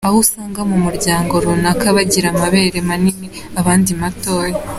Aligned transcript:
Aho 0.07 0.17
usanga 0.25 0.61
mu 0.69 0.77
muryango 0.85 1.33
runaka 1.43 1.85
bagira 1.95 2.27
amabere 2.33 2.77
manini, 2.87 3.27
abandi 3.59 3.91
matoya. 4.01 4.57